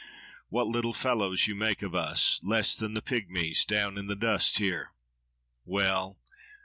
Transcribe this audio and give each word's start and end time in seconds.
—What 0.49 0.65
little 0.65 0.93
fellows 0.95 1.45
you 1.45 1.53
make 1.53 1.83
of 1.83 1.93
us—less 1.93 2.75
than 2.75 2.95
the 2.95 3.03
pygmies—down 3.03 3.99
in 3.99 4.07
the 4.07 4.15
dust 4.15 4.57
here. 4.57 4.93
Well! 5.63 6.17